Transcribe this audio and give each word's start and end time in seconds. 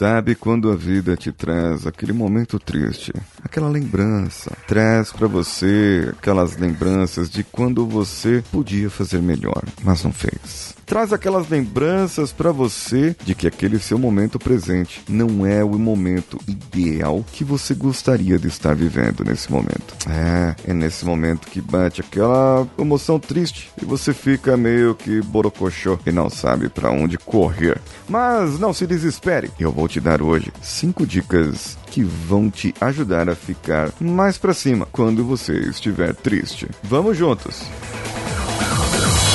Sabe 0.00 0.34
quando 0.34 0.72
a 0.72 0.74
vida 0.74 1.14
te 1.14 1.30
traz 1.30 1.86
aquele 1.86 2.14
momento 2.14 2.58
triste, 2.58 3.12
aquela 3.44 3.68
lembrança, 3.68 4.50
traz 4.66 5.12
para 5.12 5.28
você 5.28 6.10
aquelas 6.16 6.56
lembranças 6.56 7.28
de 7.28 7.44
quando 7.44 7.86
você 7.86 8.42
podia 8.50 8.88
fazer 8.88 9.20
melhor, 9.20 9.62
mas 9.84 10.02
não 10.02 10.10
fez 10.10 10.74
traz 10.90 11.12
aquelas 11.12 11.48
lembranças 11.48 12.32
para 12.32 12.50
você 12.50 13.14
de 13.24 13.32
que 13.32 13.46
aquele 13.46 13.78
seu 13.78 13.96
momento 13.96 14.40
presente 14.40 15.00
não 15.08 15.46
é 15.46 15.62
o 15.62 15.78
momento 15.78 16.36
ideal 16.48 17.24
que 17.32 17.44
você 17.44 17.74
gostaria 17.74 18.36
de 18.36 18.48
estar 18.48 18.74
vivendo 18.74 19.24
nesse 19.24 19.52
momento. 19.52 19.94
É, 20.08 20.56
é 20.68 20.74
nesse 20.74 21.04
momento 21.04 21.46
que 21.46 21.60
bate 21.60 22.00
aquela 22.00 22.66
emoção 22.76 23.20
triste 23.20 23.70
e 23.80 23.84
você 23.84 24.12
fica 24.12 24.56
meio 24.56 24.96
que 24.96 25.22
borocochô 25.22 25.96
e 26.04 26.10
não 26.10 26.28
sabe 26.28 26.68
para 26.68 26.90
onde 26.90 27.16
correr. 27.16 27.80
Mas 28.08 28.58
não 28.58 28.72
se 28.72 28.84
desespere, 28.84 29.48
eu 29.60 29.70
vou 29.70 29.86
te 29.86 30.00
dar 30.00 30.20
hoje 30.20 30.52
cinco 30.60 31.06
dicas 31.06 31.78
que 31.86 32.02
vão 32.02 32.50
te 32.50 32.74
ajudar 32.80 33.30
a 33.30 33.36
ficar 33.36 33.92
mais 34.00 34.38
para 34.38 34.52
cima 34.52 34.88
quando 34.90 35.24
você 35.24 35.52
estiver 35.52 36.16
triste. 36.16 36.66
Vamos 36.82 37.16
juntos! 37.16 37.62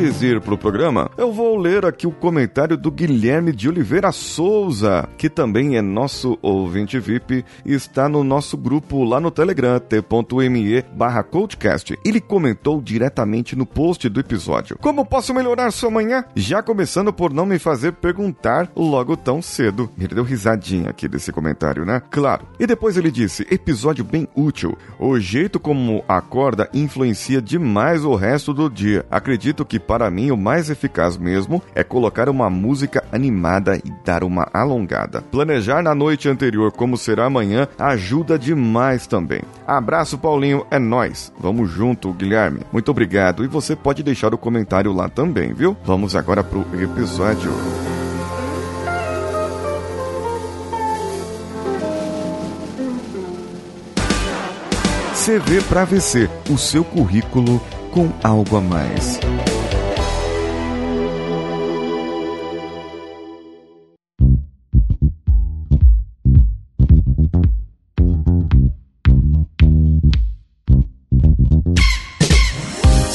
Antes 0.00 0.20
de 0.20 0.28
ir 0.28 0.40
pro 0.40 0.56
programa, 0.56 1.10
eu 1.18 1.30
vou 1.30 1.58
ler 1.58 1.84
aqui 1.84 2.06
o 2.06 2.10
comentário 2.10 2.74
do 2.74 2.90
Guilherme 2.90 3.52
de 3.52 3.68
Oliveira 3.68 4.10
Souza, 4.10 5.06
que 5.18 5.28
também 5.28 5.76
é 5.76 5.82
nosso 5.82 6.38
ouvinte 6.40 6.98
VIP 6.98 7.44
e 7.66 7.74
está 7.74 8.08
no 8.08 8.24
nosso 8.24 8.56
grupo 8.56 9.04
lá 9.04 9.20
no 9.20 9.30
Telegram, 9.30 9.78
t.me 9.78 10.82
barra 10.94 11.22
coachcast. 11.22 11.98
Ele 12.02 12.18
comentou 12.18 12.80
diretamente 12.80 13.54
no 13.54 13.66
post 13.66 14.08
do 14.08 14.20
episódio. 14.20 14.78
Como 14.80 15.04
posso 15.04 15.34
melhorar 15.34 15.70
sua 15.70 15.90
manhã? 15.90 16.24
Já 16.34 16.62
começando 16.62 17.12
por 17.12 17.30
não 17.30 17.44
me 17.44 17.58
fazer 17.58 17.92
perguntar 17.92 18.72
logo 18.74 19.18
tão 19.18 19.42
cedo. 19.42 19.90
Ele 19.98 20.14
deu 20.14 20.24
risadinha 20.24 20.88
aqui 20.88 21.06
desse 21.06 21.30
comentário, 21.30 21.84
né? 21.84 22.00
Claro. 22.10 22.46
E 22.58 22.66
depois 22.66 22.96
ele 22.96 23.10
disse, 23.10 23.46
episódio 23.50 24.02
bem 24.02 24.26
útil. 24.34 24.78
O 24.98 25.20
jeito 25.20 25.60
como 25.60 26.02
acorda 26.08 26.70
influencia 26.72 27.42
demais 27.42 28.02
o 28.02 28.14
resto 28.14 28.54
do 28.54 28.70
dia. 28.70 29.04
Acredito 29.10 29.62
que 29.62 29.78
para 29.90 30.08
mim 30.08 30.30
o 30.30 30.36
mais 30.36 30.70
eficaz 30.70 31.16
mesmo 31.16 31.60
é 31.74 31.82
colocar 31.82 32.28
uma 32.28 32.48
música 32.48 33.02
animada 33.10 33.76
e 33.76 33.92
dar 34.04 34.22
uma 34.22 34.46
alongada. 34.52 35.20
Planejar 35.20 35.82
na 35.82 35.96
noite 35.96 36.28
anterior 36.28 36.70
como 36.70 36.96
será 36.96 37.24
amanhã 37.24 37.66
ajuda 37.76 38.38
demais 38.38 39.08
também. 39.08 39.40
Abraço 39.66 40.16
Paulinho, 40.16 40.64
é 40.70 40.78
nós. 40.78 41.32
Vamos 41.40 41.68
junto, 41.72 42.12
Guilherme. 42.12 42.60
Muito 42.72 42.88
obrigado 42.88 43.42
e 43.42 43.48
você 43.48 43.74
pode 43.74 44.04
deixar 44.04 44.32
o 44.32 44.38
comentário 44.38 44.92
lá 44.92 45.08
também, 45.08 45.52
viu? 45.52 45.76
Vamos 45.84 46.14
agora 46.14 46.44
pro 46.44 46.64
episódio. 46.80 47.50
CV 55.16 55.60
para 55.68 55.84
VC, 55.84 56.30
o 56.48 56.56
seu 56.56 56.84
currículo 56.84 57.60
com 57.90 58.08
algo 58.22 58.56
a 58.56 58.60
mais. 58.60 59.18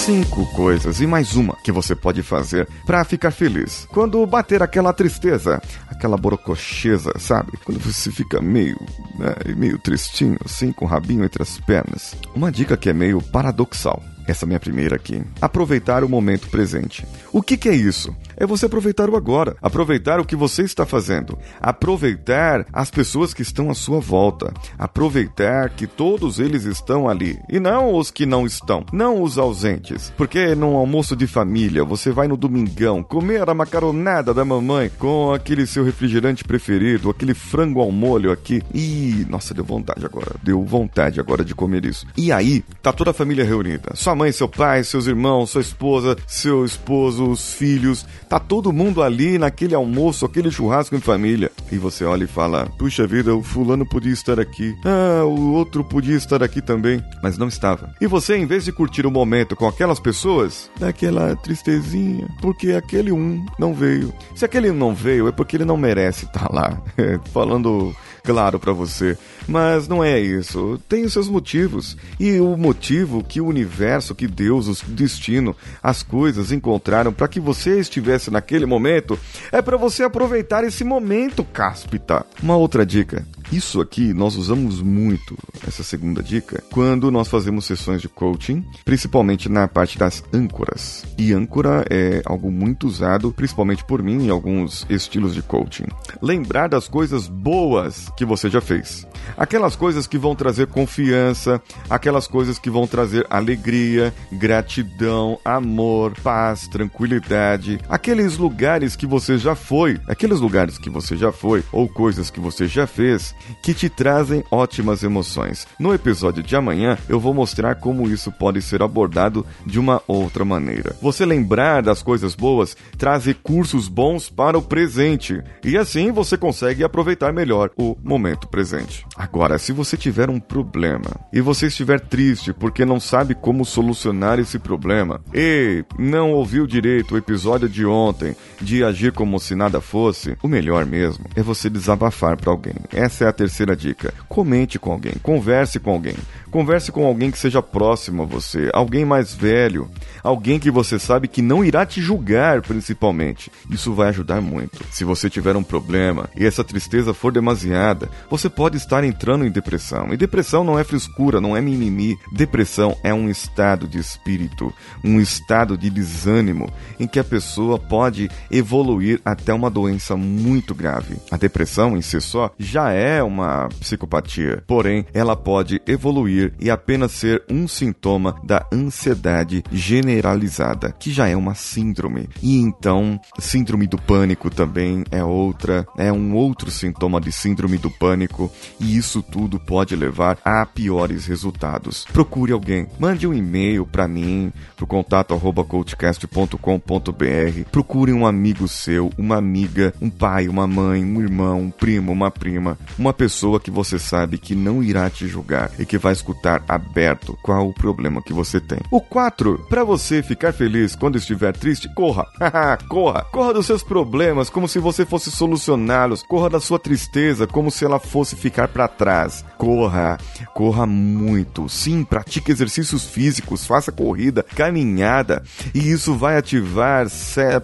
Cinco 0.06 0.46
coisas 0.52 1.02
e 1.02 1.08
mais 1.08 1.36
uma 1.36 1.58
que 1.64 1.72
você 1.72 1.96
pode 1.96 2.22
fazer 2.22 2.68
para 2.86 3.04
ficar 3.04 3.32
feliz. 3.32 3.88
Quando 3.90 4.24
bater 4.28 4.62
aquela 4.62 4.94
tristeza, 4.94 5.60
aquela 5.90 6.16
borococheza, 6.16 7.12
sabe? 7.18 7.54
Quando 7.66 7.80
você 7.80 8.12
fica 8.12 8.40
meio, 8.40 8.80
né, 9.18 9.34
meio 9.58 9.80
tristinho, 9.80 10.38
assim, 10.46 10.72
com 10.72 10.86
o 10.86 10.88
rabinho 10.88 11.24
entre 11.24 11.42
as 11.42 11.60
pernas. 11.60 12.16
Uma 12.36 12.52
dica 12.52 12.78
que 12.78 12.88
é 12.88 12.94
meio 12.94 13.20
paradoxal. 13.20 14.00
Essa 14.28 14.46
minha 14.46 14.60
primeira 14.60 14.96
aqui. 14.96 15.24
Aproveitar 15.42 16.04
o 16.04 16.10
momento 16.10 16.50
presente. 16.50 17.04
O 17.34 17.42
que, 17.42 17.58
que 17.58 17.70
é 17.70 17.76
isso? 17.76 18.16
É 18.38 18.46
você 18.46 18.66
aproveitar 18.66 19.10
o 19.10 19.16
agora, 19.16 19.56
aproveitar 19.62 20.20
o 20.20 20.26
que 20.26 20.36
você 20.36 20.64
está 20.64 20.86
fazendo, 20.86 21.38
aproveitar 21.62 22.66
as 22.72 22.92
pessoas 22.92 23.34
que 23.34 23.42
estão 23.42 23.70
à 23.70 23.74
sua 23.74 24.00
volta, 24.00 24.54
aproveitar 24.78 25.70
que 25.70 25.88
todos 25.88 26.40
eles 26.40 26.66
estão 26.66 27.08
ali 27.08 27.40
e 27.50 27.60
não 27.60 27.94
os 27.96 28.12
que 28.12 28.26
não 28.26 28.46
estão, 28.46 28.86
não 28.92 29.22
os 29.22 29.38
ausentes. 29.38 30.12
Porque 30.18 30.54
num 30.56 30.76
almoço 30.76 31.16
de 31.16 31.28
família, 31.28 31.84
você 31.84 32.12
vai 32.12 32.28
no 32.28 32.38
domingão 32.38 33.02
comer 33.02 33.50
a 33.50 33.54
macaronada 33.54 34.34
da 34.34 34.44
mamãe 34.44 34.92
com 35.00 35.34
aquele 35.34 35.66
seu 35.66 35.84
refrigerante 35.84 36.44
preferido, 36.44 37.10
aquele 37.10 37.34
frango 37.34 37.82
ao 37.82 37.92
molho 37.92 38.32
aqui. 38.32 38.62
E 38.74 39.26
nossa, 39.30 39.54
deu 39.54 39.64
vontade 39.64 40.06
agora, 40.06 40.36
deu 40.44 40.64
vontade 40.64 41.20
agora 41.20 41.44
de 41.44 41.56
comer 41.56 41.86
isso. 41.86 42.06
E 42.18 42.32
aí, 42.32 42.64
tá 42.82 42.92
toda 42.92 43.12
a 43.12 43.14
família 43.14 43.46
reunida. 43.46 43.96
Sua 43.96 44.16
mãe, 44.16 44.32
seu 44.32 44.48
pai, 44.48 44.84
seus 44.84 45.08
irmãos, 45.08 45.50
sua 45.50 45.62
esposa, 45.62 46.18
seu 46.28 46.66
esposo, 46.66 47.30
os 47.30 47.54
filhos, 47.54 48.06
tá 48.30 48.40
todo 48.40 48.74
mundo 48.74 49.02
ali 49.02 49.38
naquele 49.38 49.76
almoço, 49.76 50.26
aquele 50.26 50.52
churrasco 50.52 50.96
em 50.96 51.00
família. 51.00 51.52
E 51.72 51.78
você 51.78 52.06
olha 52.06 52.24
e 52.24 52.28
fala: 52.28 52.68
Puxa 52.78 53.08
vida, 53.08 53.36
o 53.36 53.44
fulano 53.44 53.86
podia 53.86 54.14
estar 54.14 54.40
aqui. 54.40 54.76
Ah, 54.86 55.24
o 55.26 55.54
outro 55.54 55.84
podia 55.84 56.16
estar 56.16 56.44
aqui 56.44 56.62
também. 56.62 57.04
Mas 57.22 57.38
não 57.38 57.48
estava. 57.48 57.94
E 58.00 58.08
você, 58.08 58.36
em 58.36 58.46
vez 58.46 58.66
de 58.66 58.72
curtir 58.72 59.06
o 59.06 59.12
momento 59.12 59.56
com 59.56 59.68
aquelas 59.68 60.00
pessoas, 60.00 60.70
dá 60.80 60.90
aquela 60.90 61.36
tristezinha, 61.36 62.28
porque 62.42 62.72
aquele 62.72 63.12
um 63.12 63.46
não 63.58 63.74
veio. 63.74 64.14
Se 64.36 64.46
aquele 64.46 64.72
não 64.72 64.94
veio, 64.94 65.28
é 65.28 65.32
porque 65.32 65.58
ele 65.58 65.66
não 65.66 65.78
merece 65.78 66.26
estar 66.26 66.52
lá. 66.52 66.82
Falando 67.32 67.96
claro 68.26 68.60
para 68.60 68.74
você. 68.74 69.18
Mas 69.48 69.88
não 69.88 70.04
é 70.04 70.20
isso. 70.20 70.80
Tem 70.90 71.06
os 71.06 71.14
seus 71.14 71.30
motivos. 71.30 71.96
E 72.20 72.40
o 72.40 72.58
motivo 72.58 73.24
que 73.24 73.40
o 73.40 73.48
universo, 73.48 74.16
que 74.16 74.28
Deus, 74.28 74.68
o 74.68 74.86
destino, 74.88 75.56
as 75.82 76.02
coisas 76.02 76.52
encontraram 76.52 77.14
para 77.14 77.28
que 77.28 77.40
você 77.40 77.80
estivesse 77.80 78.32
naquele 78.32 78.66
momento 78.66 79.18
é 79.52 79.62
para 79.62 79.78
você 79.78 80.04
aproveitar 80.04 80.64
esse 80.64 80.84
momento, 80.84 81.44
cáspita. 81.44 82.26
Uma 82.42 82.58
outra 82.58 82.86
dica. 82.86 83.26
Isso 83.52 83.80
aqui 83.80 84.14
nós 84.14 84.36
usamos 84.36 84.82
muito, 84.82 85.38
essa 85.68 85.84
segunda 85.84 86.22
dica, 86.22 86.64
quando 86.72 87.12
nós 87.12 87.28
fazemos 87.28 87.66
sessões 87.66 88.02
de 88.02 88.10
coaching, 88.10 88.66
principalmente 88.84 89.48
na 89.48 89.68
parte 89.68 89.98
das 89.98 90.24
âncoras. 90.34 91.06
E 91.18 91.32
âncora 91.32 91.86
é 91.90 92.22
algo 92.26 92.52
muito 92.52 92.88
usado, 92.88 93.32
principalmente 93.32 93.84
por 93.84 94.02
mim, 94.02 94.26
em 94.26 94.30
alguns 94.30 94.86
estilos 94.90 95.34
de 95.34 95.42
coaching. 95.42 95.86
Lembrar 96.22 96.68
das 96.68 96.88
coisas 96.88 97.28
boas 97.28 98.10
que 98.18 98.26
você 98.26 98.50
já 98.50 98.62
fez. 98.62 99.08
Aquelas 99.38 99.76
coisas 99.76 100.08
que 100.08 100.18
vão 100.18 100.36
trazer 100.36 100.68
confiança, 100.68 101.62
aquelas 101.90 102.28
coisas 102.28 102.60
que 102.60 102.70
vão 102.70 102.88
trazer 102.88 103.26
alegria, 103.30 104.14
gratidão, 104.32 105.40
amor, 105.44 106.14
paz, 106.22 106.68
tranquilidade. 106.68 107.80
Aqueles 107.90 108.38
lugares 108.38 108.96
que 108.96 109.06
você 109.06 109.38
já 109.38 109.56
foi, 109.56 110.00
aqueles 110.08 110.40
lugares 110.40 110.78
que 110.78 110.90
você 110.90 111.16
já 111.16 111.32
foi, 111.32 111.64
ou 111.72 111.88
coisas 111.88 112.30
que 112.30 112.40
você 112.40 112.68
já 112.68 112.88
fez, 112.88 113.35
que 113.62 113.74
te 113.74 113.90
trazem 113.90 114.44
ótimas 114.52 115.04
emoções. 115.04 115.68
No 115.80 115.94
episódio 115.94 116.44
de 116.44 116.56
amanhã, 116.56 116.98
eu 117.08 117.20
vou 117.20 117.34
mostrar 117.34 117.76
como 117.76 118.08
isso 118.08 118.32
pode 118.32 118.62
ser 118.62 118.82
abordado 118.82 119.46
de 119.66 119.80
uma 119.80 120.02
outra 120.08 120.46
maneira. 120.46 120.96
Você 121.02 121.26
lembrar 121.26 121.82
das 121.82 122.02
coisas 122.02 122.36
boas 122.36 122.76
traz 122.98 123.26
recursos 123.26 123.88
bons 123.88 124.30
para 124.30 124.58
o 124.58 124.62
presente, 124.62 125.42
e 125.64 125.78
assim 125.78 126.12
você 126.12 126.38
consegue 126.38 126.84
aproveitar 126.84 127.34
melhor 127.34 127.72
o 127.78 127.96
momento 128.04 128.48
presente. 128.48 129.06
Agora, 129.16 129.58
se 129.58 129.72
você 129.72 129.98
tiver 129.98 130.30
um 130.30 130.40
problema 130.40 131.12
e 131.32 131.42
você 131.42 131.68
estiver 131.68 132.00
triste 132.00 132.54
porque 132.54 132.86
não 132.86 133.00
sabe 133.00 133.36
como 133.36 133.66
solucionar 133.66 134.40
esse 134.40 134.60
problema 134.60 135.22
e 135.34 135.84
não 135.98 136.32
ouviu 136.32 136.68
direito 136.68 137.16
o 137.16 137.18
episódio 137.18 137.70
de 137.70 137.86
ontem 137.86 138.36
de 138.62 138.84
agir 138.84 139.12
como 139.12 139.40
se 139.40 139.56
nada 139.56 139.82
fosse, 139.82 140.38
o 140.42 140.48
melhor 140.48 140.86
mesmo 140.86 141.26
é 141.36 141.42
você 141.42 141.70
desabafar 141.70 142.38
para 142.38 142.52
alguém. 142.52 142.76
Essa 142.92 143.25
é 143.25 143.25
é 143.26 143.30
a 143.30 143.34
terceira 143.34 143.76
dica. 143.76 144.14
Comente 144.28 144.80
com 144.80 144.92
alguém, 144.92 145.14
converse 145.22 145.80
com 145.80 145.92
alguém. 145.92 146.16
Converse 146.52 146.90
com 146.90 147.06
alguém 147.06 147.32
que 147.32 147.38
seja 147.38 147.62
próximo 147.62 148.24
a 148.24 148.26
você, 148.26 148.70
alguém 148.74 149.04
mais 149.04 149.34
velho, 149.34 149.90
alguém 150.24 150.58
que 150.58 150.72
você 150.72 150.98
sabe 150.98 151.28
que 151.28 151.42
não 151.42 151.66
irá 151.66 151.86
te 151.86 152.02
julgar, 152.02 152.62
principalmente. 152.62 153.52
Isso 153.70 153.94
vai 153.94 154.08
ajudar 154.08 154.40
muito. 154.40 154.82
Se 154.90 155.04
você 155.04 155.30
tiver 155.30 155.58
um 155.58 155.64
problema 155.64 156.30
e 156.34 156.46
essa 156.46 156.64
tristeza 156.64 157.14
for 157.14 157.34
demasiada, 157.34 158.10
você 158.30 158.50
pode 158.50 158.78
estar 158.78 159.04
entrando 159.04 159.46
em 159.46 159.52
depressão. 159.52 160.14
E 160.14 160.18
depressão 160.18 160.64
não 160.64 160.80
é 160.80 160.84
frescura, 160.86 161.42
não 161.42 161.58
é 161.58 161.62
mimimi. 161.62 162.18
Depressão 162.32 162.96
é 163.04 163.14
um 163.14 163.30
estado 163.30 163.86
de 163.86 163.98
espírito, 163.98 164.74
um 165.04 165.20
estado 165.20 165.78
de 165.78 165.90
desânimo 165.90 166.72
em 166.98 167.06
que 167.06 167.20
a 167.20 167.24
pessoa 167.24 167.78
pode 167.78 168.30
evoluir 168.50 169.20
até 169.26 169.54
uma 169.54 169.70
doença 169.70 170.16
muito 170.16 170.74
grave. 170.74 171.18
A 171.30 171.36
depressão 171.36 171.98
em 171.98 172.02
si 172.02 172.22
só 172.22 172.50
já 172.58 172.92
é 172.92 173.15
uma 173.24 173.70
psicopatia, 173.80 174.64
porém 174.68 175.06
ela 175.14 175.36
pode 175.36 175.82
evoluir 175.88 176.54
e 176.60 176.70
apenas 176.70 177.12
ser 177.12 177.44
um 177.50 177.68
sintoma 177.68 178.36
da 178.44 178.66
ansiedade 178.72 179.64
generalizada, 179.72 180.92
que 180.92 181.12
já 181.12 181.28
é 181.28 181.36
uma 181.36 181.56
síndrome. 181.56 182.30
E 182.42 182.60
então, 182.60 183.20
síndrome 183.40 183.88
do 183.88 183.98
pânico 183.98 184.50
também 184.50 185.04
é 185.12 185.24
outra, 185.24 185.86
é 185.98 186.12
um 186.12 186.36
outro 186.36 186.72
sintoma 186.72 187.22
de 187.22 187.32
síndrome 187.32 187.78
do 187.78 187.90
pânico, 187.90 188.52
e 188.80 188.98
isso 188.98 189.22
tudo 189.22 189.60
pode 189.60 189.96
levar 189.96 190.38
a 190.44 190.66
piores 190.66 191.26
resultados. 191.26 192.06
Procure 192.12 192.52
alguém, 192.52 192.88
mande 193.00 193.28
um 193.28 193.34
e-mail 193.34 193.86
para 193.86 194.08
mim, 194.08 194.52
pro 194.76 194.88
contato 194.88 195.34
arroba 195.34 195.64
coachcast.com.br. 195.64 197.70
Procure 197.72 198.14
um 198.14 198.26
amigo 198.26 198.68
seu, 198.68 199.12
uma 199.18 199.38
amiga, 199.38 199.94
um 200.02 200.10
pai, 200.10 200.48
uma 200.48 200.68
mãe, 200.68 201.04
um 201.04 201.22
irmão, 201.22 201.62
um 201.62 201.72
primo, 201.72 202.12
uma 202.12 202.32
prima, 202.32 202.78
uma 203.06 203.14
pessoa 203.14 203.60
que 203.60 203.70
você 203.70 204.00
sabe 204.00 204.40
que 204.40 204.56
não 204.56 204.82
irá 204.82 205.08
te 205.12 205.28
julgar 205.28 205.70
e 205.78 205.86
que 205.86 205.96
vai 205.96 206.12
escutar 206.12 206.64
aberto 206.68 207.38
qual 207.44 207.70
o 207.70 207.74
problema 207.74 208.22
que 208.22 208.34
você 208.34 208.60
tem. 208.60 208.80
O 208.90 209.00
4, 209.00 209.68
para 209.70 209.84
você 209.84 210.24
ficar 210.24 210.52
feliz 210.52 210.96
quando 210.96 211.18
estiver 211.18 211.56
triste, 211.56 211.88
corra. 211.94 212.26
corra. 212.90 213.24
Corra 213.32 213.54
dos 213.54 213.68
seus 213.68 213.84
problemas 213.84 214.50
como 214.50 214.68
se 214.68 214.80
você 214.80 215.06
fosse 215.06 215.30
solucioná-los. 215.30 216.24
Corra 216.24 216.50
da 216.50 216.60
sua 216.60 216.80
tristeza 216.80 217.46
como 217.46 217.70
se 217.70 217.86
ela 217.86 218.00
fosse 218.00 218.36
ficar 218.36 218.70
para 218.70 218.88
trás. 218.88 219.46
Corra. 219.56 220.18
Corra 220.56 220.88
muito. 220.88 221.70
Sim, 221.70 222.04
pratique 222.04 222.52
exercícios 222.52 223.06
físicos, 223.06 223.68
faça 223.68 223.92
corrida, 223.92 224.44
caminhada, 224.56 225.44
e 225.74 225.92
isso 225.92 226.16
vai 226.16 226.38
ativar 226.38 227.06